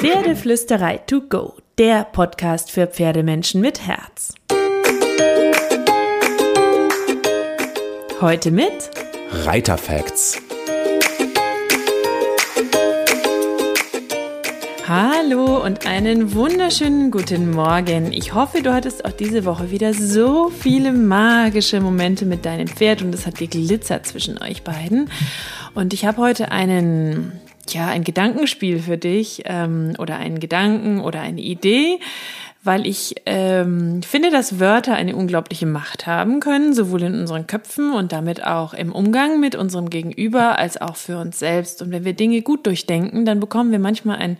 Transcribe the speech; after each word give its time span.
Pferdeflüsterei 0.00 0.98
to 0.98 1.22
go, 1.22 1.54
der 1.76 2.04
Podcast 2.04 2.70
für 2.70 2.86
Pferdemenschen 2.86 3.60
mit 3.60 3.84
Herz. 3.84 4.32
Heute 8.20 8.52
mit 8.52 8.90
Reiterfacts. 9.32 10.40
Hallo 14.86 15.64
und 15.64 15.88
einen 15.88 16.32
wunderschönen 16.32 17.10
guten 17.10 17.50
Morgen. 17.50 18.12
Ich 18.12 18.34
hoffe, 18.34 18.62
du 18.62 18.72
hattest 18.72 19.04
auch 19.04 19.10
diese 19.10 19.44
Woche 19.44 19.72
wieder 19.72 19.94
so 19.94 20.48
viele 20.48 20.92
magische 20.92 21.80
Momente 21.80 22.24
mit 22.24 22.46
deinem 22.46 22.68
Pferd 22.68 23.02
und 23.02 23.12
es 23.12 23.26
hat 23.26 23.34
geglitzert 23.34 24.06
zwischen 24.06 24.40
euch 24.40 24.62
beiden. 24.62 25.10
Und 25.74 25.92
ich 25.92 26.06
habe 26.06 26.18
heute 26.18 26.52
einen 26.52 27.32
ja, 27.74 27.86
ein 27.86 28.04
Gedankenspiel 28.04 28.80
für 28.80 28.98
dich 28.98 29.42
ähm, 29.46 29.94
oder 29.98 30.16
einen 30.16 30.40
Gedanken 30.40 31.00
oder 31.00 31.20
eine 31.20 31.40
Idee, 31.40 31.98
weil 32.64 32.86
ich 32.86 33.14
ähm, 33.24 34.02
finde, 34.02 34.30
dass 34.30 34.58
Wörter 34.58 34.94
eine 34.94 35.14
unglaubliche 35.14 35.64
Macht 35.64 36.06
haben 36.06 36.40
können, 36.40 36.74
sowohl 36.74 37.02
in 37.02 37.14
unseren 37.14 37.46
Köpfen 37.46 37.94
und 37.94 38.12
damit 38.12 38.44
auch 38.44 38.74
im 38.74 38.92
Umgang 38.92 39.38
mit 39.38 39.54
unserem 39.54 39.88
Gegenüber 39.90 40.58
als 40.58 40.80
auch 40.80 40.96
für 40.96 41.18
uns 41.18 41.38
selbst. 41.38 41.80
Und 41.80 41.92
wenn 41.92 42.04
wir 42.04 42.14
Dinge 42.14 42.42
gut 42.42 42.66
durchdenken, 42.66 43.24
dann 43.24 43.38
bekommen 43.38 43.70
wir 43.70 43.78
manchmal 43.78 44.18
einen 44.18 44.38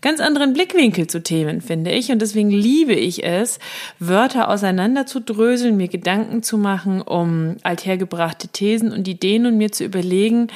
ganz 0.00 0.20
anderen 0.20 0.54
Blickwinkel 0.54 1.06
zu 1.06 1.22
Themen, 1.22 1.60
finde 1.60 1.90
ich. 1.92 2.10
Und 2.10 2.20
deswegen 2.20 2.50
liebe 2.50 2.94
ich 2.94 3.22
es, 3.22 3.58
Wörter 3.98 4.48
auseinander 4.48 5.06
zu 5.06 5.20
dröseln, 5.20 5.76
mir 5.76 5.88
Gedanken 5.88 6.42
zu 6.42 6.58
machen 6.58 7.02
um 7.02 7.56
althergebrachte 7.62 8.48
Thesen 8.48 8.92
und 8.92 9.06
Ideen 9.06 9.46
und 9.46 9.56
mir 9.56 9.72
zu 9.72 9.84
überlegen, 9.84 10.48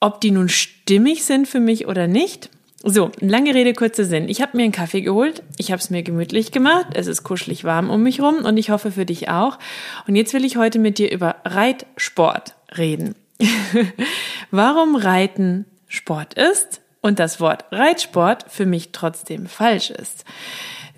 ob 0.00 0.20
die 0.20 0.30
nun 0.30 0.48
stimmig 0.48 1.24
sind 1.24 1.48
für 1.48 1.60
mich 1.60 1.86
oder 1.86 2.06
nicht. 2.06 2.50
So, 2.84 3.10
lange 3.18 3.54
Rede, 3.54 3.72
kurzer 3.74 4.04
Sinn. 4.04 4.28
Ich 4.28 4.40
habe 4.40 4.56
mir 4.56 4.62
einen 4.62 4.72
Kaffee 4.72 5.00
geholt, 5.00 5.42
ich 5.56 5.72
habe 5.72 5.80
es 5.80 5.90
mir 5.90 6.04
gemütlich 6.04 6.52
gemacht, 6.52 6.86
es 6.94 7.08
ist 7.08 7.24
kuschelig 7.24 7.64
warm 7.64 7.90
um 7.90 8.02
mich 8.02 8.20
rum 8.20 8.44
und 8.44 8.56
ich 8.56 8.70
hoffe 8.70 8.92
für 8.92 9.04
dich 9.04 9.28
auch. 9.28 9.58
Und 10.06 10.14
jetzt 10.14 10.32
will 10.32 10.44
ich 10.44 10.56
heute 10.56 10.78
mit 10.78 10.98
dir 10.98 11.10
über 11.10 11.36
Reitsport 11.44 12.54
reden. 12.76 13.16
Warum 14.50 14.94
Reiten 14.94 15.64
Sport 15.88 16.34
ist 16.34 16.80
und 17.00 17.18
das 17.18 17.40
Wort 17.40 17.64
Reitsport 17.72 18.44
für 18.48 18.66
mich 18.66 18.90
trotzdem 18.92 19.46
falsch 19.46 19.90
ist. 19.90 20.24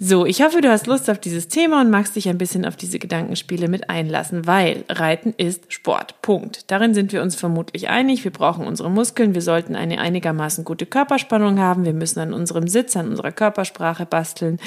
So, 0.02 0.24
ich 0.24 0.40
hoffe, 0.40 0.62
du 0.62 0.70
hast 0.70 0.86
Lust 0.86 1.10
auf 1.10 1.18
dieses 1.18 1.48
Thema 1.48 1.82
und 1.82 1.90
magst 1.90 2.16
dich 2.16 2.30
ein 2.30 2.38
bisschen 2.38 2.64
auf 2.64 2.74
diese 2.74 2.98
Gedankenspiele 2.98 3.68
mit 3.68 3.90
einlassen, 3.90 4.46
weil 4.46 4.86
Reiten 4.88 5.34
ist 5.36 5.70
Sport. 5.70 6.22
Punkt. 6.22 6.70
Darin 6.70 6.94
sind 6.94 7.12
wir 7.12 7.20
uns 7.20 7.36
vermutlich 7.36 7.90
einig. 7.90 8.24
Wir 8.24 8.30
brauchen 8.30 8.66
unsere 8.66 8.90
Muskeln. 8.90 9.34
Wir 9.34 9.42
sollten 9.42 9.76
eine 9.76 10.00
einigermaßen 10.00 10.64
gute 10.64 10.86
Körperspannung 10.86 11.58
haben. 11.58 11.84
Wir 11.84 11.92
müssen 11.92 12.18
an 12.18 12.32
unserem 12.32 12.66
Sitz, 12.66 12.96
an 12.96 13.10
unserer 13.10 13.30
Körpersprache 13.30 14.06
basteln. 14.06 14.58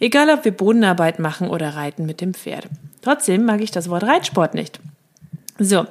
Egal, 0.00 0.30
ob 0.30 0.46
wir 0.46 0.52
Bodenarbeit 0.52 1.18
machen 1.18 1.50
oder 1.50 1.76
reiten 1.76 2.06
mit 2.06 2.22
dem 2.22 2.32
Pferd. 2.32 2.66
Trotzdem 3.02 3.44
mag 3.44 3.60
ich 3.60 3.70
das 3.70 3.90
Wort 3.90 4.04
Reitsport 4.04 4.54
nicht. 4.54 4.80
So, 5.58 5.84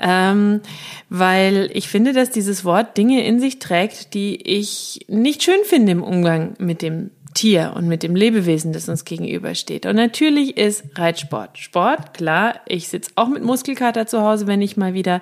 ähm, 0.00 0.62
weil 1.10 1.70
ich 1.72 1.88
finde, 1.88 2.12
dass 2.12 2.30
dieses 2.30 2.64
Wort 2.64 2.96
Dinge 2.96 3.24
in 3.24 3.38
sich 3.38 3.60
trägt, 3.60 4.14
die 4.14 4.34
ich 4.42 5.06
nicht 5.06 5.44
schön 5.44 5.60
finde 5.64 5.92
im 5.92 6.02
Umgang 6.02 6.54
mit 6.58 6.82
dem 6.82 7.10
Tier 7.36 7.74
und 7.76 7.86
mit 7.86 8.02
dem 8.02 8.16
Lebewesen, 8.16 8.72
das 8.72 8.88
uns 8.88 9.04
gegenübersteht. 9.04 9.84
Und 9.84 9.96
natürlich 9.96 10.56
ist 10.56 10.84
Reitsport 10.94 11.58
Sport, 11.58 12.14
klar. 12.14 12.60
Ich 12.66 12.88
sitze 12.88 13.10
auch 13.14 13.28
mit 13.28 13.44
Muskelkater 13.44 14.06
zu 14.06 14.22
Hause, 14.22 14.46
wenn 14.46 14.62
ich 14.62 14.78
mal 14.78 14.94
wieder 14.94 15.20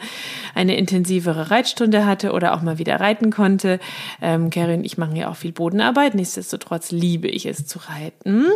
eine 0.55 0.77
intensivere 0.77 1.51
Reitstunde 1.51 2.07
hatte 2.07 2.31
oder 2.31 2.55
auch 2.55 2.63
mal 2.63 2.79
wieder 2.79 3.01
reiten 3.01 3.31
konnte. 3.31 3.81
Ähm, 4.23 4.51
Carrie 4.51 4.75
und 4.75 4.85
ich 4.85 4.97
machen 4.97 5.17
ja 5.17 5.29
auch 5.29 5.35
viel 5.35 5.51
Bodenarbeit. 5.51 6.15
Nichtsdestotrotz 6.15 6.93
liebe 6.93 7.27
ich 7.27 7.47
es 7.47 7.67
zu 7.67 7.81
reiten. 7.81 8.47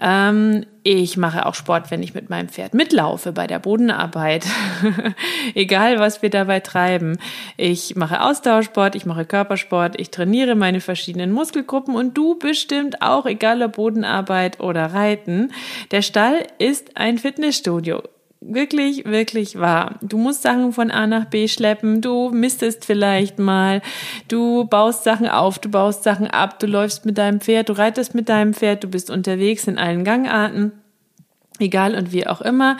Ähm, 0.00 0.66
ich 0.82 1.16
mache 1.16 1.46
auch 1.46 1.54
Sport, 1.54 1.90
wenn 1.90 2.02
ich 2.02 2.14
mit 2.14 2.30
meinem 2.30 2.48
Pferd 2.48 2.74
mitlaufe 2.74 3.32
bei 3.32 3.46
der 3.46 3.58
Bodenarbeit. 3.58 4.46
Egal, 5.54 5.98
was 5.98 6.22
wir 6.22 6.30
dabei 6.30 6.60
treiben. 6.60 7.18
Ich 7.56 7.96
mache 7.96 8.22
Austauschsport, 8.22 8.94
ich 8.94 9.04
mache 9.04 9.24
Körpersport, 9.24 10.00
ich 10.00 10.10
trainiere 10.10 10.54
meine 10.54 10.80
verschiedenen 10.80 11.32
Muskelgruppen 11.32 11.94
und 11.94 12.16
du 12.16 12.38
bestimmt 12.38 13.02
auch, 13.02 13.26
egal 13.26 13.62
ob 13.62 13.76
Bodenarbeit 13.76 14.60
oder 14.60 14.86
Reiten. 14.86 15.52
Der 15.90 16.02
Stall 16.02 16.46
ist 16.58 16.96
ein 16.96 17.18
Fitnessstudio 17.18 18.02
wirklich, 18.40 19.04
wirklich 19.04 19.58
wahr. 19.58 19.98
Du 20.02 20.16
musst 20.18 20.42
Sachen 20.42 20.72
von 20.72 20.90
A 20.90 21.06
nach 21.06 21.26
B 21.26 21.48
schleppen, 21.48 22.00
du 22.00 22.30
mistest 22.30 22.84
vielleicht 22.84 23.38
mal, 23.38 23.82
du 24.28 24.64
baust 24.64 25.04
Sachen 25.04 25.28
auf, 25.28 25.58
du 25.58 25.68
baust 25.68 26.02
Sachen 26.02 26.26
ab, 26.26 26.58
du 26.58 26.66
läufst 26.66 27.04
mit 27.04 27.18
deinem 27.18 27.40
Pferd, 27.40 27.68
du 27.68 27.74
reitest 27.74 28.14
mit 28.14 28.28
deinem 28.28 28.54
Pferd, 28.54 28.84
du 28.84 28.88
bist 28.88 29.10
unterwegs 29.10 29.66
in 29.66 29.78
allen 29.78 30.04
Gangarten 30.04 30.72
egal 31.60 31.94
und 31.94 32.12
wie 32.12 32.26
auch 32.26 32.40
immer. 32.40 32.76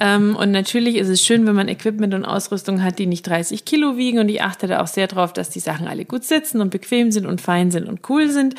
Ähm, 0.00 0.36
und 0.36 0.50
natürlich 0.50 0.96
ist 0.96 1.08
es 1.08 1.24
schön, 1.24 1.46
wenn 1.46 1.54
man 1.54 1.68
Equipment 1.68 2.14
und 2.14 2.24
Ausrüstung 2.24 2.82
hat, 2.82 2.98
die 2.98 3.06
nicht 3.06 3.26
30 3.26 3.64
Kilo 3.64 3.96
wiegen. 3.96 4.18
Und 4.18 4.28
ich 4.28 4.42
achte 4.42 4.66
da 4.66 4.80
auch 4.80 4.86
sehr 4.86 5.06
drauf, 5.06 5.32
dass 5.32 5.50
die 5.50 5.60
Sachen 5.60 5.86
alle 5.86 6.04
gut 6.04 6.24
sitzen 6.24 6.60
und 6.60 6.70
bequem 6.70 7.12
sind 7.12 7.26
und 7.26 7.40
fein 7.40 7.70
sind 7.70 7.88
und 7.88 8.08
cool 8.08 8.30
sind. 8.30 8.54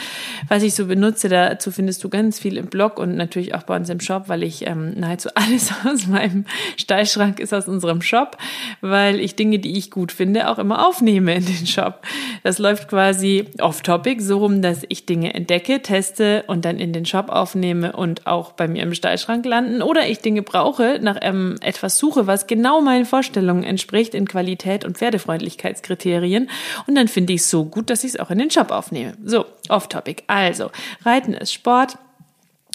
Was 0.48 0.64
ich 0.64 0.76
so 0.76 0.86
benutze, 0.86 1.30
dazu 1.30 1.72
findest 1.72 2.04
du 2.04 2.10
ganz 2.10 2.40
viel 2.40 2.58
im 2.58 2.68
Blog 2.68 3.00
und 3.00 3.16
natürlich 3.16 3.56
auch 3.56 3.64
bei 3.64 3.76
uns 3.76 3.90
im 3.90 4.00
Shop, 4.00 4.24
weil 4.28 4.44
ich 4.44 4.68
ähm, 4.68 4.94
nahezu 5.00 5.30
alles 5.36 5.72
aus 5.86 6.08
meinem 6.08 6.46
Stallschrank 6.78 7.40
ist 7.40 7.54
aus 7.54 7.68
unserem 7.68 8.02
Shop, 8.02 8.38
weil 8.82 9.20
ich 9.20 9.36
Dinge, 9.36 9.60
die 9.60 9.78
ich 9.78 9.92
gut 9.92 10.12
finde, 10.12 10.50
auch 10.50 10.60
immer 10.60 10.88
aufnehme 10.88 11.36
in 11.36 11.46
den 11.46 11.68
Shop. 11.68 12.02
Das 12.44 12.60
läuft 12.60 12.90
quasi 12.90 13.46
off-topic, 13.60 14.22
so 14.22 14.40
rum, 14.40 14.62
dass 14.62 14.84
ich 14.90 15.06
Dinge 15.06 15.34
entdecke, 15.34 15.82
teste 15.82 16.44
und 16.48 16.66
dann 16.66 16.80
in 16.80 16.94
den 16.94 17.06
Shop 17.06 17.30
aufnehme 17.30 17.94
und 17.94 18.28
auch 18.28 18.54
bei 18.54 18.68
mir 18.68 18.84
im 18.84 18.94
Stallschrank 18.94 19.46
lande 19.46 19.63
landen 19.64 19.82
oder 19.82 20.08
ich 20.08 20.20
Dinge 20.20 20.42
brauche, 20.42 21.00
nach 21.02 21.18
ähm, 21.22 21.56
etwas 21.62 21.98
suche, 21.98 22.28
was 22.28 22.48
genau 22.48 22.82
meinen 22.82 23.06
Vorstellungen 23.06 23.64
entspricht 23.64 24.14
in 24.14 24.28
Qualität 24.28 24.86
und 24.86 24.98
Pferdefreundlichkeitskriterien. 24.98 26.50
Und 26.88 26.96
dann 26.96 27.08
finde 27.08 27.34
ich 27.34 27.42
es 27.42 27.50
so 27.50 27.66
gut, 27.66 27.90
dass 27.90 28.04
ich 28.04 28.12
es 28.12 28.20
auch 28.20 28.30
in 28.30 28.40
den 28.40 28.52
Shop 28.52 28.72
aufnehme. 28.72 29.14
So, 29.24 29.46
off-topic. 29.70 30.24
Also, 30.28 30.70
Reiten 31.04 31.34
ist 31.34 31.54
Sport. 31.54 31.98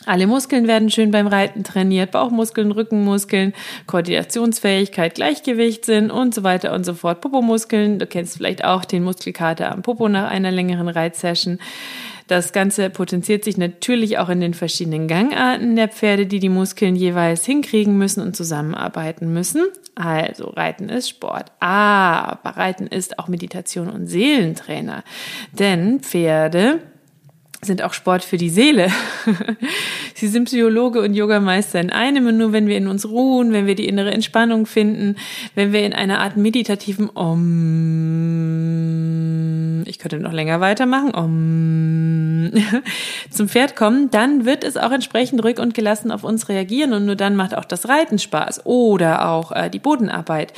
Alle 0.06 0.26
Muskeln 0.26 0.68
werden 0.68 0.90
schön 0.90 1.10
beim 1.10 1.26
Reiten 1.26 1.64
trainiert, 1.64 2.12
Bauchmuskeln, 2.12 2.72
Rückenmuskeln, 2.72 3.52
Koordinationsfähigkeit, 3.86 5.14
Gleichgewichtssinn 5.14 6.10
und 6.10 6.34
so 6.34 6.44
weiter 6.44 6.72
und 6.72 6.84
so 6.84 6.94
fort. 6.94 7.20
Popomuskeln, 7.20 7.98
du 7.98 8.06
kennst 8.06 8.36
vielleicht 8.36 8.64
auch 8.64 8.84
den 8.84 9.02
Muskelkater 9.02 9.72
am 9.72 9.82
Popo 9.82 10.08
nach 10.08 10.30
einer 10.30 10.50
längeren 10.50 10.88
Reitsession. 10.88 11.58
Das 12.28 12.52
Ganze 12.52 12.90
potenziert 12.90 13.42
sich 13.42 13.56
natürlich 13.56 14.18
auch 14.18 14.28
in 14.28 14.40
den 14.40 14.52
verschiedenen 14.52 15.08
Gangarten 15.08 15.76
der 15.76 15.88
Pferde, 15.88 16.26
die 16.26 16.40
die 16.40 16.50
Muskeln 16.50 16.94
jeweils 16.94 17.46
hinkriegen 17.46 17.96
müssen 17.96 18.22
und 18.22 18.36
zusammenarbeiten 18.36 19.32
müssen. 19.32 19.64
Also 19.94 20.48
Reiten 20.50 20.90
ist 20.90 21.08
Sport, 21.08 21.50
aber 21.58 22.38
Reiten 22.56 22.86
ist 22.86 23.18
auch 23.18 23.28
Meditation 23.28 23.88
und 23.88 24.06
Seelentrainer. 24.06 25.04
Denn 25.52 26.00
Pferde 26.00 26.80
sind 27.60 27.82
auch 27.82 27.92
Sport 27.92 28.22
für 28.22 28.36
die 28.36 28.50
Seele. 28.50 28.88
Sie 30.14 30.28
sind 30.28 30.44
Psychologe 30.44 31.00
und 31.00 31.14
Yogameister 31.14 31.80
in 31.80 31.90
einem 31.90 32.26
und 32.26 32.38
nur 32.38 32.52
wenn 32.52 32.68
wir 32.68 32.76
in 32.76 32.86
uns 32.86 33.08
ruhen, 33.08 33.52
wenn 33.52 33.66
wir 33.66 33.74
die 33.74 33.88
innere 33.88 34.12
Entspannung 34.12 34.66
finden, 34.66 35.16
wenn 35.54 35.72
wir 35.72 35.84
in 35.84 35.92
einer 35.92 36.20
Art 36.20 36.36
meditativen 36.36 37.10
Om, 37.14 37.38
ich 39.86 39.98
könnte 39.98 40.18
noch 40.18 40.32
länger 40.32 40.60
weitermachen, 40.60 41.14
Om, 41.14 42.52
zum 43.30 43.48
Pferd 43.48 43.76
kommen, 43.76 44.10
dann 44.10 44.44
wird 44.44 44.64
es 44.64 44.76
auch 44.76 44.90
entsprechend 44.90 45.42
ruhig 45.44 45.58
und 45.58 45.74
gelassen 45.74 46.10
auf 46.10 46.24
uns 46.24 46.48
reagieren 46.48 46.92
und 46.92 47.06
nur 47.06 47.16
dann 47.16 47.36
macht 47.36 47.54
auch 47.54 47.64
das 47.64 47.88
Reiten 47.88 48.18
Spaß 48.18 48.66
oder 48.66 49.28
auch 49.28 49.52
äh, 49.52 49.70
die 49.70 49.78
Bodenarbeit, 49.78 50.52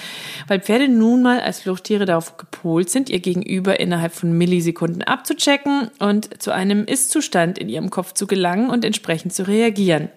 weil 0.46 0.60
Pferde 0.60 0.88
nun 0.88 1.22
mal 1.22 1.40
als 1.40 1.60
Fluchttiere 1.60 2.04
darauf 2.04 2.36
gepolt 2.36 2.90
sind, 2.90 3.10
ihr 3.10 3.20
Gegenüber 3.20 3.80
innerhalb 3.80 4.12
von 4.12 4.32
Millisekunden 4.32 5.02
abzuchecken 5.02 5.90
und 5.98 6.42
zu 6.42 6.52
einem 6.52 6.84
Ist-Zustand 6.84 7.58
in 7.58 7.68
ihrem 7.68 7.90
Kopf 7.90 8.12
zu 8.14 8.26
gelangen 8.26 8.70
und 8.70 8.84
entsprechend 8.84 9.32
zu 9.32 9.46
reagieren. 9.46 10.08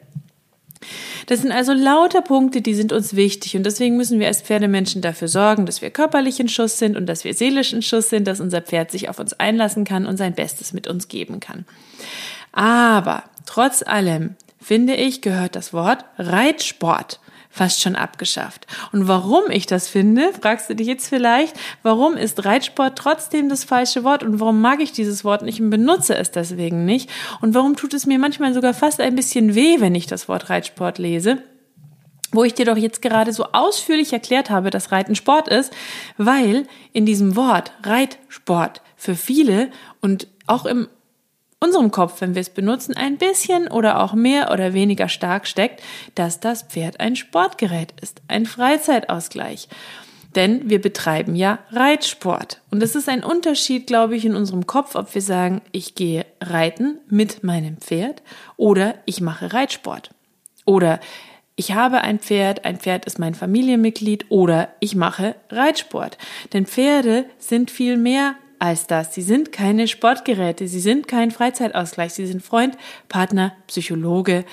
Das 1.25 1.41
sind 1.41 1.51
also 1.51 1.73
lauter 1.73 2.21
Punkte, 2.21 2.61
die 2.61 2.73
sind 2.73 2.91
uns 2.91 3.15
wichtig 3.15 3.55
und 3.55 3.65
deswegen 3.65 3.97
müssen 3.97 4.19
wir 4.19 4.27
als 4.27 4.41
Pferdemenschen 4.41 5.01
dafür 5.01 5.27
sorgen, 5.27 5.65
dass 5.65 5.81
wir 5.81 5.89
körperlich 5.89 6.39
in 6.39 6.49
Schuss 6.49 6.77
sind 6.77 6.97
und 6.97 7.05
dass 7.05 7.23
wir 7.23 7.33
seelisch 7.33 7.73
in 7.73 7.81
Schuss 7.81 8.09
sind, 8.09 8.27
dass 8.27 8.39
unser 8.39 8.61
Pferd 8.61 8.91
sich 8.91 9.09
auf 9.09 9.19
uns 9.19 9.33
einlassen 9.33 9.85
kann 9.85 10.05
und 10.05 10.17
sein 10.17 10.33
Bestes 10.33 10.73
mit 10.73 10.87
uns 10.87 11.07
geben 11.07 11.39
kann. 11.39 11.65
Aber 12.51 13.23
trotz 13.45 13.83
allem, 13.83 14.35
finde 14.63 14.95
ich, 14.95 15.21
gehört 15.21 15.55
das 15.55 15.73
Wort 15.73 16.05
Reitsport 16.17 17.19
fast 17.53 17.83
schon 17.83 17.95
abgeschafft. 17.95 18.65
Und 18.91 19.07
warum 19.07 19.51
ich 19.51 19.67
das 19.67 19.87
finde, 19.87 20.31
fragst 20.33 20.71
du 20.71 20.75
dich 20.75 20.87
jetzt 20.87 21.07
vielleicht, 21.07 21.55
warum 21.83 22.17
ist 22.17 22.45
Reitsport 22.45 22.97
trotzdem 22.97 23.47
das 23.47 23.63
falsche 23.63 24.03
Wort 24.03 24.23
und 24.23 24.39
warum 24.39 24.59
mag 24.59 24.81
ich 24.81 24.91
dieses 24.91 25.23
Wort 25.23 25.43
nicht 25.43 25.61
und 25.61 25.69
benutze 25.69 26.15
es 26.15 26.31
deswegen 26.31 26.85
nicht 26.85 27.11
und 27.41 27.53
warum 27.53 27.75
tut 27.75 27.93
es 27.93 28.07
mir 28.07 28.17
manchmal 28.17 28.55
sogar 28.55 28.73
fast 28.73 28.99
ein 28.99 29.15
bisschen 29.15 29.53
weh, 29.53 29.79
wenn 29.79 29.93
ich 29.93 30.07
das 30.07 30.27
Wort 30.27 30.49
Reitsport 30.49 30.97
lese? 30.97 31.43
wo 32.35 32.43
ich 32.43 32.55
dir 32.55 32.65
doch 32.65 32.77
jetzt 32.77 33.03
gerade 33.03 33.31
so 33.31 33.45
ausführlich 33.51 34.11
erklärt 34.11 34.49
habe, 34.49 34.71
dass 34.71 34.91
Reiten 34.91 35.13
Sport 35.13 35.47
ist, 35.49 35.71
weil 36.17 36.65
in 36.91 37.05
diesem 37.05 37.35
Wort 37.35 37.71
Reitsport 37.83 38.81
für 38.95 39.13
viele 39.13 39.69
und 40.01 40.27
auch 40.47 40.65
im 40.65 40.87
unserem 41.63 41.91
Kopf, 41.91 42.21
wenn 42.21 42.35
wir 42.35 42.41
es 42.41 42.49
benutzen, 42.49 42.95
ein 42.95 43.17
bisschen 43.17 43.67
oder 43.67 44.01
auch 44.01 44.13
mehr 44.13 44.51
oder 44.51 44.73
weniger 44.73 45.07
stark 45.07 45.47
steckt, 45.47 45.81
dass 46.15 46.39
das 46.39 46.63
Pferd 46.63 46.99
ein 46.99 47.15
Sportgerät 47.15 47.93
ist, 48.01 48.21
ein 48.27 48.45
Freizeitausgleich. 48.45 49.67
Denn 50.35 50.69
wir 50.69 50.81
betreiben 50.81 51.35
ja 51.35 51.59
Reitsport. 51.71 52.61
Und 52.71 52.81
es 52.81 52.95
ist 52.95 53.07
ein 53.07 53.23
Unterschied, 53.23 53.85
glaube 53.85 54.15
ich, 54.15 54.25
in 54.25 54.35
unserem 54.35 54.65
Kopf, 54.65 54.95
ob 54.95 55.13
wir 55.13 55.21
sagen, 55.21 55.61
ich 55.71 55.95
gehe 55.95 56.25
reiten 56.41 56.97
mit 57.07 57.43
meinem 57.43 57.77
Pferd 57.77 58.23
oder 58.57 58.95
ich 59.05 59.21
mache 59.21 59.53
Reitsport. 59.53 60.09
Oder 60.65 60.99
ich 61.55 61.73
habe 61.73 62.01
ein 62.01 62.17
Pferd, 62.17 62.65
ein 62.65 62.77
Pferd 62.77 63.05
ist 63.05 63.19
mein 63.19 63.35
Familienmitglied 63.35 64.25
oder 64.29 64.69
ich 64.79 64.95
mache 64.95 65.35
Reitsport. 65.51 66.17
Denn 66.51 66.65
Pferde 66.65 67.25
sind 67.37 67.69
viel 67.69 67.97
mehr 67.97 68.33
als 68.59 68.87
das. 68.87 69.13
Sie 69.13 69.21
sind 69.21 69.51
keine 69.51 69.87
Sportgeräte, 69.87 70.67
sie 70.67 70.79
sind 70.79 71.07
kein 71.07 71.31
Freizeitausgleich, 71.31 72.13
sie 72.13 72.27
sind 72.27 72.43
Freund, 72.43 72.77
Partner, 73.09 73.53
Psychologe. 73.67 74.45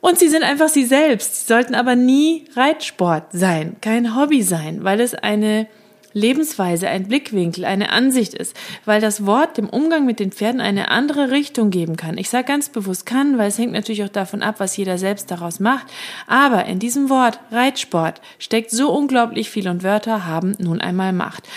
Und 0.00 0.18
sie 0.18 0.28
sind 0.28 0.44
einfach 0.44 0.68
sie 0.68 0.84
selbst. 0.84 1.46
Sie 1.46 1.52
sollten 1.52 1.74
aber 1.74 1.94
nie 1.94 2.46
Reitsport 2.56 3.32
sein, 3.32 3.76
kein 3.80 4.16
Hobby 4.16 4.42
sein, 4.42 4.82
weil 4.82 5.00
es 5.00 5.14
eine 5.14 5.66
Lebensweise, 6.12 6.88
ein 6.88 7.06
Blickwinkel, 7.06 7.64
eine 7.64 7.90
Ansicht 7.92 8.34
ist, 8.34 8.56
weil 8.84 9.00
das 9.00 9.26
Wort 9.26 9.58
dem 9.58 9.68
Umgang 9.68 10.06
mit 10.06 10.18
den 10.18 10.32
Pferden 10.32 10.60
eine 10.60 10.90
andere 10.90 11.30
Richtung 11.30 11.70
geben 11.70 11.96
kann. 11.96 12.18
Ich 12.18 12.30
sage 12.30 12.48
ganz 12.48 12.68
bewusst 12.68 13.06
kann, 13.06 13.38
weil 13.38 13.48
es 13.48 13.58
hängt 13.58 13.72
natürlich 13.72 14.02
auch 14.02 14.08
davon 14.08 14.42
ab, 14.42 14.56
was 14.58 14.76
jeder 14.76 14.98
selbst 14.98 15.30
daraus 15.30 15.60
macht. 15.60 15.86
Aber 16.26 16.64
in 16.64 16.78
diesem 16.78 17.10
Wort 17.10 17.38
Reitsport 17.52 18.20
steckt 18.38 18.70
so 18.70 18.90
unglaublich 18.90 19.50
viel 19.50 19.68
und 19.68 19.84
Wörter 19.84 20.26
haben 20.26 20.56
nun 20.58 20.80
einmal 20.80 21.12
Macht. 21.12 21.48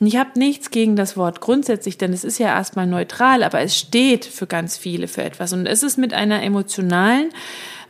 Und 0.00 0.06
ich 0.06 0.16
habe 0.16 0.38
nichts 0.38 0.70
gegen 0.70 0.94
das 0.94 1.16
Wort 1.16 1.40
grundsätzlich, 1.40 1.98
denn 1.98 2.12
es 2.12 2.24
ist 2.24 2.38
ja 2.38 2.48
erstmal 2.48 2.86
neutral, 2.86 3.42
aber 3.42 3.60
es 3.60 3.76
steht 3.76 4.24
für 4.24 4.46
ganz 4.46 4.76
viele 4.76 5.08
für 5.08 5.22
etwas. 5.22 5.52
Und 5.52 5.66
es 5.66 5.82
ist 5.82 5.98
mit 5.98 6.14
einer 6.14 6.42
emotionalen 6.42 7.30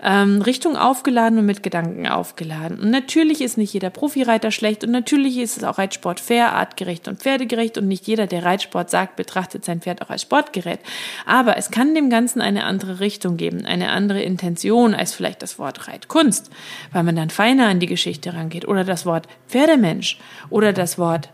ähm, 0.02 0.42
Richtung 0.42 0.76
aufgeladen 0.76 1.38
und 1.38 1.46
mit 1.46 1.62
Gedanken 1.62 2.06
aufgeladen. 2.06 2.78
Und 2.78 2.90
natürlich 2.90 3.40
ist 3.40 3.58
nicht 3.58 3.72
jeder 3.72 3.90
Profireiter 3.90 4.50
schlecht 4.50 4.84
und 4.84 4.90
natürlich 4.90 5.38
ist 5.38 5.56
es 5.56 5.64
auch 5.64 5.78
Reitsport 5.78 6.20
fair, 6.20 6.52
artgerecht 6.52 7.08
und 7.08 7.20
pferdegerecht 7.20 7.78
und 7.78 7.88
nicht 7.88 8.06
jeder, 8.06 8.26
der 8.26 8.44
Reitsport 8.44 8.90
sagt, 8.90 9.16
betrachtet 9.16 9.64
sein 9.64 9.80
Pferd 9.80 10.02
auch 10.02 10.10
als 10.10 10.22
Sportgerät. 10.22 10.80
Aber 11.26 11.56
es 11.56 11.70
kann 11.70 11.94
dem 11.94 12.10
Ganzen 12.10 12.40
eine 12.40 12.64
andere 12.64 13.00
Richtung 13.00 13.36
geben, 13.36 13.64
eine 13.64 13.90
andere 13.90 14.22
Intention 14.22 14.94
als 14.94 15.14
vielleicht 15.14 15.42
das 15.42 15.58
Wort 15.58 15.88
Reitkunst, 15.88 16.50
weil 16.92 17.02
man 17.02 17.16
dann 17.16 17.30
feiner 17.30 17.66
an 17.66 17.80
die 17.80 17.86
Geschichte 17.86 18.34
rangeht 18.34 18.68
oder 18.68 18.84
das 18.84 19.06
Wort 19.06 19.26
Pferdemensch 19.48 20.18
oder 20.50 20.72
das 20.72 20.98
Wort 20.98 21.30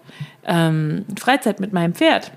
ähm, 0.46 1.04
Freizeit 1.18 1.60
mit 1.60 1.72
meinem 1.72 1.94
Pferd. 1.94 2.32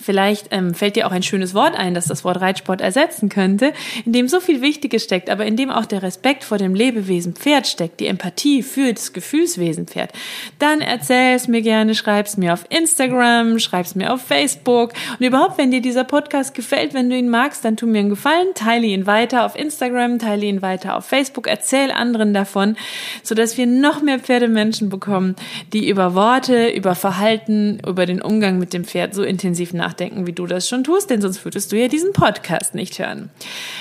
Vielleicht 0.00 0.48
ähm, 0.50 0.74
fällt 0.74 0.96
dir 0.96 1.06
auch 1.06 1.12
ein 1.12 1.22
schönes 1.22 1.54
Wort 1.54 1.74
ein, 1.76 1.94
das 1.94 2.06
das 2.06 2.24
Wort 2.24 2.40
Reitsport 2.40 2.80
ersetzen 2.80 3.28
könnte, 3.28 3.72
in 4.04 4.12
dem 4.12 4.28
so 4.28 4.40
viel 4.40 4.60
Wichtiges 4.60 5.04
steckt, 5.04 5.30
aber 5.30 5.46
in 5.46 5.56
dem 5.56 5.70
auch 5.70 5.86
der 5.86 6.02
Respekt 6.02 6.44
vor 6.44 6.58
dem 6.58 6.74
Lebewesen 6.74 7.34
Pferd 7.34 7.66
steckt, 7.66 8.00
die 8.00 8.06
Empathie 8.06 8.62
für 8.62 8.92
das 8.92 9.12
Gefühlswesen 9.12 9.86
Pferd. 9.86 10.12
Dann 10.58 10.80
erzähl 10.80 11.34
es 11.34 11.48
mir 11.48 11.62
gerne, 11.62 11.94
schreib 11.94 12.26
es 12.26 12.36
mir 12.36 12.52
auf 12.52 12.64
Instagram, 12.68 13.58
schreib 13.58 13.86
es 13.86 13.94
mir 13.94 14.12
auf 14.12 14.22
Facebook 14.22 14.92
und 15.18 15.26
überhaupt, 15.26 15.58
wenn 15.58 15.70
dir 15.70 15.80
dieser 15.80 16.04
Podcast 16.04 16.54
gefällt, 16.54 16.94
wenn 16.94 17.08
du 17.08 17.16
ihn 17.16 17.28
magst, 17.28 17.64
dann 17.64 17.76
tu 17.76 17.86
mir 17.86 18.00
einen 18.00 18.10
Gefallen, 18.10 18.48
teile 18.54 18.86
ihn 18.86 19.06
weiter 19.06 19.46
auf 19.46 19.56
Instagram, 19.56 20.18
teile 20.18 20.46
ihn 20.46 20.62
weiter 20.62 20.96
auf 20.96 21.06
Facebook, 21.06 21.46
erzähl 21.46 21.90
anderen 21.90 22.34
davon, 22.34 22.76
sodass 23.22 23.56
wir 23.56 23.66
noch 23.66 24.02
mehr 24.02 24.18
Pferdemenschen 24.18 24.88
bekommen, 24.88 25.36
die 25.72 25.88
über 25.88 26.14
Worte, 26.14 26.68
über 26.68 26.94
Verhalten, 26.94 27.80
über 27.86 28.06
den 28.06 28.20
Umgang 28.20 28.58
mit 28.58 28.72
dem 28.72 28.84
Pferd 28.84 29.14
so 29.14 29.22
intensiv 29.22 29.72
nachdenken 29.72 29.83
nachdenken, 29.84 30.26
wie 30.26 30.32
du 30.32 30.46
das 30.46 30.68
schon 30.68 30.84
tust, 30.84 31.10
denn 31.10 31.20
sonst 31.20 31.44
würdest 31.44 31.70
du 31.70 31.76
ja 31.76 31.88
diesen 31.88 32.12
Podcast 32.12 32.74
nicht 32.74 32.98
hören. 32.98 33.30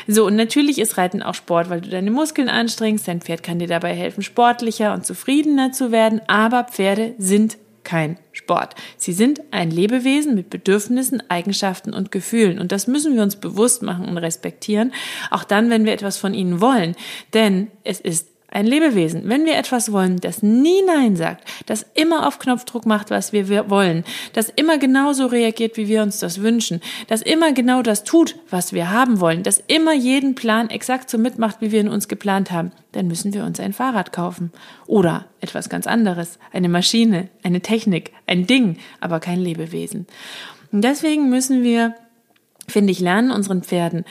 So, 0.07 0.25
und 0.25 0.35
natürlich 0.35 0.79
ist 0.79 0.97
Reiten 0.97 1.23
auch 1.23 1.33
Sport, 1.33 1.69
weil 1.69 1.81
du 1.81 1.89
deine 1.89 2.11
Muskeln 2.11 2.49
anstrengst. 2.49 3.07
Dein 3.07 3.21
Pferd 3.21 3.43
kann 3.43 3.59
dir 3.59 3.67
dabei 3.67 3.93
helfen, 3.93 4.23
sportlicher 4.23 4.93
und 4.93 5.05
zufriedener 5.05 5.71
zu 5.71 5.91
werden. 5.91 6.21
Aber 6.27 6.65
Pferde 6.65 7.15
sind 7.17 7.57
kein 7.83 8.17
Sport. 8.31 8.75
Sie 8.97 9.13
sind 9.13 9.41
ein 9.51 9.69
Lebewesen 9.69 10.35
mit 10.35 10.49
Bedürfnissen, 10.49 11.21
Eigenschaften 11.29 11.93
und 11.93 12.11
Gefühlen. 12.11 12.59
Und 12.59 12.71
das 12.71 12.87
müssen 12.87 13.15
wir 13.15 13.23
uns 13.23 13.35
bewusst 13.35 13.81
machen 13.81 14.05
und 14.05 14.17
respektieren, 14.17 14.93
auch 15.31 15.43
dann, 15.43 15.69
wenn 15.69 15.85
wir 15.85 15.93
etwas 15.93 16.17
von 16.17 16.33
ihnen 16.33 16.61
wollen. 16.61 16.95
Denn 17.33 17.67
es 17.83 17.99
ist 17.99 18.32
ein 18.53 18.67
Lebewesen, 18.67 19.23
wenn 19.25 19.45
wir 19.45 19.57
etwas 19.57 19.91
wollen, 19.91 20.19
das 20.19 20.43
nie 20.43 20.83
Nein 20.85 21.15
sagt, 21.15 21.43
das 21.65 21.85
immer 21.95 22.27
auf 22.27 22.37
Knopfdruck 22.37 22.85
macht, 22.85 23.09
was 23.09 23.33
wir 23.33 23.47
wollen, 23.69 24.03
das 24.33 24.49
immer 24.49 24.77
genauso 24.77 25.25
reagiert, 25.25 25.75
wie 25.75 25.87
wir 25.87 26.03
uns 26.03 26.19
das 26.19 26.41
wünschen, 26.41 26.79
das 27.07 27.23
immer 27.23 27.51
genau 27.53 27.81
das 27.81 28.03
tut, 28.03 28.35
was 28.51 28.71
wir 28.71 28.91
haben 28.91 29.19
wollen, 29.19 29.41
das 29.41 29.63
immer 29.67 29.93
jeden 29.93 30.35
Plan 30.35 30.69
exakt 30.69 31.09
so 31.09 31.17
mitmacht, 31.17 31.57
wie 31.61 31.71
wir 31.71 31.79
ihn 31.79 31.87
uns 31.87 32.07
geplant 32.07 32.51
haben, 32.51 32.71
dann 32.91 33.07
müssen 33.07 33.33
wir 33.33 33.43
uns 33.43 33.59
ein 33.59 33.73
Fahrrad 33.73 34.13
kaufen. 34.13 34.51
Oder 34.85 35.25
etwas 35.41 35.67
ganz 35.67 35.87
anderes, 35.87 36.37
eine 36.51 36.69
Maschine, 36.69 37.29
eine 37.41 37.61
Technik, 37.61 38.11
ein 38.27 38.45
Ding, 38.45 38.77
aber 38.99 39.19
kein 39.19 39.39
Lebewesen. 39.39 40.05
Und 40.71 40.83
deswegen 40.83 41.29
müssen 41.29 41.63
wir, 41.63 41.95
finde 42.67 42.91
ich, 42.91 42.99
lernen, 42.99 43.31
unseren 43.31 43.63
Pferden 43.63 44.05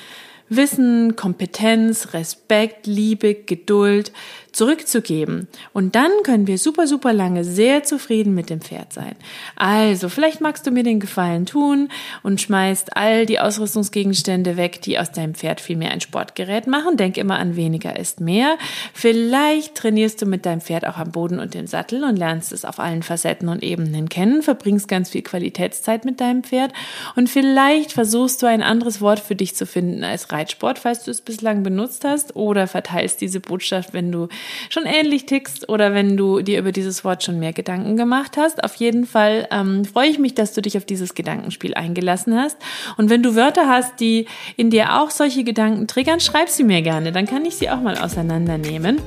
Wissen, 0.48 1.16
Kompetenz, 1.16 2.12
Respekt, 2.14 2.86
Liebe, 2.86 3.34
Geduld 3.34 4.12
zurückzugeben. 4.52 5.48
Und 5.72 5.94
dann 5.94 6.10
können 6.24 6.46
wir 6.46 6.58
super, 6.58 6.86
super 6.86 7.12
lange 7.12 7.44
sehr 7.44 7.84
zufrieden 7.84 8.34
mit 8.34 8.50
dem 8.50 8.60
Pferd 8.60 8.92
sein. 8.92 9.16
Also, 9.56 10.08
vielleicht 10.08 10.40
magst 10.40 10.66
du 10.66 10.70
mir 10.70 10.82
den 10.82 11.00
Gefallen 11.00 11.46
tun 11.46 11.88
und 12.22 12.40
schmeißt 12.40 12.96
all 12.96 13.26
die 13.26 13.40
Ausrüstungsgegenstände 13.40 14.56
weg, 14.56 14.82
die 14.82 14.98
aus 14.98 15.12
deinem 15.12 15.34
Pferd 15.34 15.60
viel 15.60 15.76
mehr 15.76 15.90
ein 15.90 16.00
Sportgerät 16.00 16.66
machen. 16.66 16.96
Denk 16.96 17.16
immer 17.16 17.38
an 17.38 17.56
weniger 17.56 17.98
ist 17.98 18.20
mehr. 18.20 18.56
Vielleicht 18.92 19.74
trainierst 19.74 20.20
du 20.22 20.26
mit 20.26 20.46
deinem 20.46 20.60
Pferd 20.60 20.86
auch 20.86 20.98
am 20.98 21.12
Boden 21.12 21.38
und 21.38 21.54
im 21.54 21.66
Sattel 21.66 22.04
und 22.04 22.16
lernst 22.16 22.52
es 22.52 22.64
auf 22.64 22.78
allen 22.78 23.02
Facetten 23.02 23.48
und 23.48 23.62
Ebenen 23.62 24.08
kennen, 24.08 24.42
verbringst 24.42 24.88
ganz 24.88 25.10
viel 25.10 25.22
Qualitätszeit 25.22 26.04
mit 26.04 26.20
deinem 26.20 26.42
Pferd 26.42 26.72
und 27.16 27.28
vielleicht 27.28 27.92
versuchst 27.92 28.42
du 28.42 28.46
ein 28.46 28.62
anderes 28.62 29.00
Wort 29.00 29.20
für 29.20 29.34
dich 29.34 29.54
zu 29.54 29.66
finden 29.66 30.04
als 30.04 30.32
Reitsport, 30.32 30.78
falls 30.78 31.04
du 31.04 31.10
es 31.10 31.20
bislang 31.20 31.62
benutzt 31.62 32.04
hast, 32.04 32.36
oder 32.36 32.66
verteilst 32.66 33.20
diese 33.20 33.40
Botschaft, 33.40 33.92
wenn 33.92 34.12
du 34.12 34.28
schon 34.70 34.84
ähnlich 34.84 35.26
tickst 35.26 35.68
oder 35.68 35.94
wenn 35.94 36.16
du 36.16 36.42
dir 36.42 36.58
über 36.58 36.72
dieses 36.72 37.04
Wort 37.04 37.22
schon 37.22 37.38
mehr 37.38 37.52
Gedanken 37.52 37.96
gemacht 37.96 38.36
hast. 38.36 38.62
Auf 38.64 38.74
jeden 38.76 39.06
Fall 39.06 39.48
ähm, 39.50 39.84
freue 39.84 40.08
ich 40.08 40.18
mich, 40.18 40.34
dass 40.34 40.52
du 40.52 40.62
dich 40.62 40.76
auf 40.76 40.84
dieses 40.84 41.14
Gedankenspiel 41.14 41.74
eingelassen 41.74 42.38
hast. 42.38 42.56
Und 42.96 43.10
wenn 43.10 43.22
du 43.22 43.34
Wörter 43.34 43.68
hast, 43.68 44.00
die 44.00 44.26
in 44.56 44.70
dir 44.70 45.00
auch 45.00 45.10
solche 45.10 45.44
Gedanken 45.44 45.86
triggern, 45.86 46.20
schreib 46.20 46.48
sie 46.48 46.64
mir 46.64 46.82
gerne. 46.82 47.12
Dann 47.12 47.26
kann 47.26 47.44
ich 47.44 47.56
sie 47.56 47.70
auch 47.70 47.80
mal 47.80 47.96
auseinandernehmen 47.96 49.00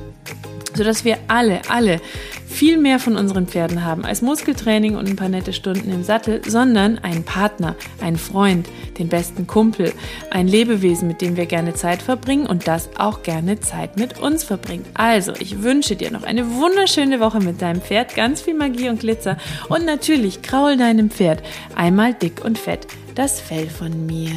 sodass 0.76 1.04
wir 1.04 1.18
alle, 1.28 1.60
alle 1.68 2.00
viel 2.56 2.78
mehr 2.78 2.98
von 2.98 3.16
unseren 3.16 3.46
Pferden 3.46 3.84
haben 3.84 4.06
als 4.06 4.22
Muskeltraining 4.22 4.96
und 4.96 5.06
ein 5.06 5.16
paar 5.16 5.28
nette 5.28 5.52
Stunden 5.52 5.90
im 5.90 6.02
Sattel, 6.02 6.40
sondern 6.48 6.96
einen 6.98 7.22
Partner, 7.22 7.76
einen 8.00 8.16
Freund, 8.16 8.66
den 8.98 9.08
besten 9.08 9.46
Kumpel, 9.46 9.92
ein 10.30 10.48
Lebewesen, 10.48 11.06
mit 11.06 11.20
dem 11.20 11.36
wir 11.36 11.44
gerne 11.44 11.74
Zeit 11.74 12.00
verbringen 12.00 12.46
und 12.46 12.66
das 12.66 12.88
auch 12.96 13.22
gerne 13.22 13.60
Zeit 13.60 13.98
mit 13.98 14.20
uns 14.20 14.42
verbringt. 14.42 14.86
Also, 14.94 15.34
ich 15.38 15.62
wünsche 15.62 15.96
dir 15.96 16.10
noch 16.10 16.22
eine 16.22 16.50
wunderschöne 16.54 17.20
Woche 17.20 17.40
mit 17.40 17.60
deinem 17.60 17.82
Pferd, 17.82 18.14
ganz 18.14 18.40
viel 18.40 18.54
Magie 18.54 18.88
und 18.88 19.00
Glitzer 19.00 19.36
und 19.68 19.84
natürlich 19.84 20.40
kraul 20.40 20.78
deinem 20.78 21.10
Pferd 21.10 21.42
einmal 21.74 22.14
dick 22.14 22.42
und 22.42 22.58
fett 22.58 22.86
das 23.14 23.38
Fell 23.38 23.68
von 23.68 24.06
mir. 24.06 24.30